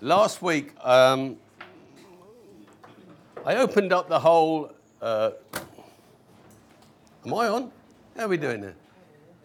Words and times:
last 0.00 0.42
week 0.42 0.72
um, 0.84 1.36
I 3.44 3.56
opened 3.56 3.92
up 3.92 4.08
the 4.08 4.18
whole. 4.18 4.72
Uh, 5.00 5.30
am 7.24 7.34
I 7.34 7.48
on? 7.48 7.70
How 8.16 8.24
are 8.24 8.28
we 8.28 8.36
doing 8.36 8.60
there? 8.60 8.74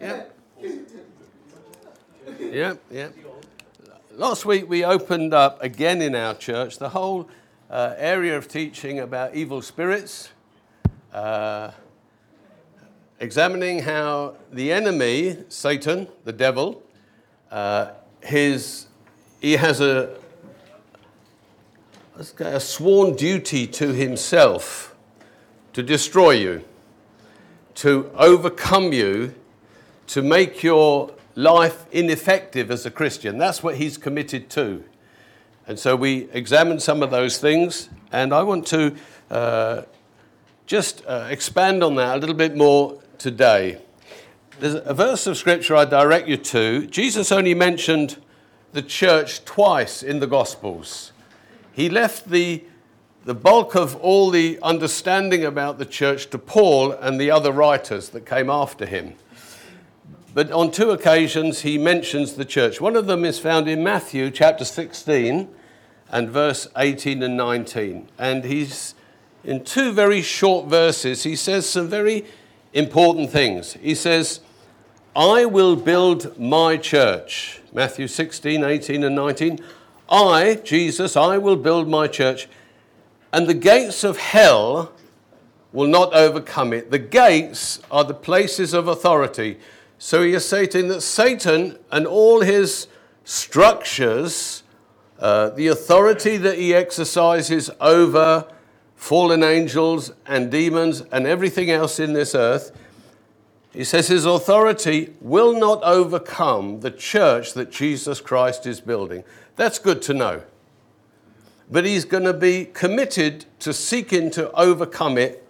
Yeah. 0.00 0.24
Yeah, 2.38 2.74
yeah. 2.90 3.08
Last 4.16 4.44
week 4.44 4.68
we 4.68 4.84
opened 4.84 5.32
up 5.32 5.62
again 5.62 6.02
in 6.02 6.14
our 6.14 6.34
church 6.34 6.78
the 6.78 6.88
whole 6.88 7.28
uh, 7.70 7.94
area 7.96 8.36
of 8.36 8.48
teaching 8.48 8.98
about 8.98 9.34
evil 9.34 9.62
spirits, 9.62 10.30
uh, 11.12 11.70
examining 13.20 13.80
how 13.80 14.34
the 14.52 14.72
enemy, 14.72 15.38
Satan, 15.48 16.08
the 16.24 16.32
devil, 16.32 16.82
uh, 17.50 17.92
his, 18.22 18.86
he 19.40 19.52
has 19.52 19.80
a, 19.80 20.21
a 22.38 22.60
sworn 22.60 23.16
duty 23.16 23.66
to 23.66 23.92
himself 23.92 24.94
to 25.72 25.82
destroy 25.82 26.32
you, 26.32 26.64
to 27.74 28.10
overcome 28.14 28.92
you, 28.92 29.34
to 30.08 30.22
make 30.22 30.62
your 30.62 31.12
life 31.34 31.86
ineffective 31.90 32.70
as 32.70 32.84
a 32.84 32.90
Christian. 32.90 33.38
That's 33.38 33.62
what 33.62 33.76
he's 33.76 33.96
committed 33.96 34.50
to. 34.50 34.84
And 35.66 35.78
so 35.78 35.96
we 35.96 36.28
examined 36.32 36.82
some 36.82 37.02
of 37.02 37.10
those 37.10 37.38
things, 37.38 37.88
and 38.10 38.34
I 38.34 38.42
want 38.42 38.66
to 38.68 38.94
uh, 39.30 39.82
just 40.66 41.02
uh, 41.06 41.28
expand 41.30 41.82
on 41.82 41.94
that 41.94 42.16
a 42.16 42.18
little 42.18 42.34
bit 42.34 42.56
more 42.56 43.00
today. 43.16 43.80
There's 44.60 44.74
a 44.74 44.92
verse 44.92 45.26
of 45.26 45.36
scripture 45.36 45.74
I 45.74 45.84
direct 45.86 46.28
you 46.28 46.36
to. 46.36 46.86
Jesus 46.86 47.32
only 47.32 47.54
mentioned 47.54 48.18
the 48.72 48.82
church 48.82 49.44
twice 49.44 50.02
in 50.02 50.20
the 50.20 50.26
Gospels. 50.26 51.11
He 51.72 51.88
left 51.88 52.30
the, 52.30 52.64
the 53.24 53.34
bulk 53.34 53.74
of 53.74 53.96
all 53.96 54.30
the 54.30 54.58
understanding 54.62 55.44
about 55.44 55.78
the 55.78 55.86
church 55.86 56.30
to 56.30 56.38
Paul 56.38 56.92
and 56.92 57.20
the 57.20 57.30
other 57.30 57.52
writers 57.52 58.10
that 58.10 58.26
came 58.26 58.50
after 58.50 58.86
him. 58.86 59.14
But 60.34 60.50
on 60.50 60.70
two 60.70 60.90
occasions, 60.90 61.60
he 61.60 61.76
mentions 61.76 62.34
the 62.34 62.44
church. 62.44 62.80
One 62.80 62.96
of 62.96 63.06
them 63.06 63.24
is 63.24 63.38
found 63.38 63.68
in 63.68 63.82
Matthew 63.82 64.30
chapter 64.30 64.64
16 64.64 65.48
and 66.10 66.28
verse 66.30 66.68
18 66.76 67.22
and 67.22 67.36
19. 67.36 68.08
And 68.18 68.44
he's, 68.44 68.94
in 69.44 69.64
two 69.64 69.92
very 69.92 70.22
short 70.22 70.66
verses, 70.68 71.22
he 71.24 71.36
says 71.36 71.68
some 71.68 71.88
very 71.88 72.24
important 72.72 73.30
things. 73.30 73.74
He 73.74 73.94
says, 73.94 74.40
I 75.14 75.44
will 75.44 75.76
build 75.76 76.38
my 76.38 76.78
church. 76.78 77.60
Matthew 77.72 78.08
16, 78.08 78.64
18, 78.64 79.04
and 79.04 79.14
19. 79.14 79.58
I, 80.08 80.56
Jesus, 80.56 81.16
I 81.16 81.38
will 81.38 81.56
build 81.56 81.88
my 81.88 82.06
church, 82.06 82.48
and 83.32 83.46
the 83.46 83.54
gates 83.54 84.04
of 84.04 84.18
hell 84.18 84.92
will 85.72 85.88
not 85.88 86.12
overcome 86.14 86.72
it. 86.72 86.90
The 86.90 86.98
gates 86.98 87.80
are 87.90 88.04
the 88.04 88.14
places 88.14 88.74
of 88.74 88.88
authority. 88.88 89.58
So 89.98 90.22
he 90.22 90.34
is 90.34 90.46
stating 90.46 90.88
that 90.88 91.00
Satan 91.00 91.78
and 91.90 92.06
all 92.06 92.40
his 92.40 92.88
structures, 93.24 94.62
uh, 95.18 95.50
the 95.50 95.68
authority 95.68 96.36
that 96.36 96.58
he 96.58 96.74
exercises 96.74 97.70
over 97.80 98.46
fallen 98.96 99.42
angels 99.42 100.12
and 100.26 100.50
demons 100.50 101.00
and 101.12 101.26
everything 101.26 101.70
else 101.70 101.98
in 101.98 102.12
this 102.12 102.34
earth, 102.34 102.76
he 103.72 103.84
says 103.84 104.08
his 104.08 104.26
authority 104.26 105.14
will 105.20 105.58
not 105.58 105.82
overcome 105.82 106.80
the 106.80 106.90
church 106.90 107.54
that 107.54 107.72
Jesus 107.72 108.20
Christ 108.20 108.66
is 108.66 108.80
building. 108.80 109.24
That's 109.62 109.78
good 109.78 110.02
to 110.02 110.12
know. 110.12 110.42
But 111.70 111.84
he's 111.84 112.04
going 112.04 112.24
to 112.24 112.32
be 112.32 112.64
committed 112.64 113.44
to 113.60 113.72
seeking 113.72 114.28
to 114.32 114.50
overcome 114.54 115.16
it 115.16 115.46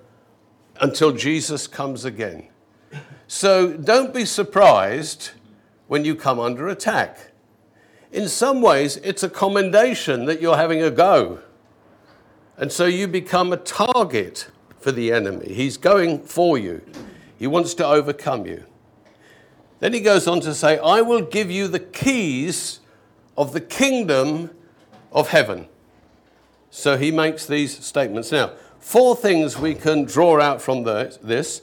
until 0.83 1.13
Jesus 1.13 1.67
comes 1.67 2.05
again. 2.05 2.49
So 3.27 3.73
don't 3.73 4.13
be 4.13 4.27
surprised 4.27 5.31
when 5.87 6.05
you 6.05 6.15
come 6.15 6.39
under 6.39 6.69
attack. 6.69 7.33
In 8.13 8.29
some 8.29 8.61
ways, 8.61 8.99
it's 8.99 9.23
a 9.23 9.31
commendation 9.31 10.27
that 10.27 10.43
you're 10.43 10.59
having 10.59 10.83
a 10.83 10.91
go. 10.91 11.39
And 12.59 12.71
so 12.71 12.85
you 12.85 13.09
become 13.09 13.51
a 13.51 13.57
target 13.57 14.51
for 14.79 14.93
the 14.93 15.11
enemy. 15.11 15.55
He's 15.55 15.79
going 15.79 16.23
for 16.25 16.59
you, 16.59 16.83
he 17.39 17.47
wants 17.47 17.73
to 17.77 17.87
overcome 17.87 18.45
you. 18.45 18.65
Then 19.81 19.95
he 19.95 20.01
goes 20.01 20.29
on 20.29 20.41
to 20.41 20.53
say, 20.53 20.79
I 20.81 21.01
will 21.01 21.23
give 21.23 21.51
you 21.51 21.67
the 21.67 21.81
keys 21.81 22.81
of 23.37 23.53
the 23.53 23.61
kingdom 23.61 24.51
of 25.11 25.29
heaven. 25.29 25.69
So 26.71 26.97
he 26.97 27.11
makes 27.11 27.47
these 27.47 27.85
statements. 27.85 28.33
Now, 28.33 28.53
four 28.79 29.15
things 29.15 29.59
we 29.59 29.75
can 29.75 30.05
draw 30.05 30.41
out 30.41 30.61
from 30.63 30.85
this. 30.85 31.63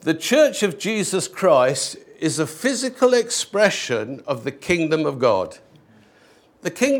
The 0.00 0.14
church 0.14 0.62
of 0.62 0.78
Jesus 0.78 1.28
Christ 1.28 1.96
is 2.18 2.38
a 2.38 2.46
physical 2.46 3.14
expression 3.14 4.22
of 4.26 4.44
the 4.44 4.52
kingdom 4.52 5.06
of 5.06 5.18
God. 5.18 5.58
The 6.62 6.70
kingdom 6.70 6.90